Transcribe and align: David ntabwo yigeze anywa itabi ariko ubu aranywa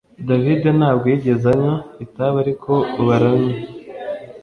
David 0.27 0.61
ntabwo 0.79 1.05
yigeze 1.11 1.45
anywa 1.53 1.75
itabi 2.05 2.37
ariko 2.43 2.71
ubu 2.99 3.09
aranywa 3.17 3.55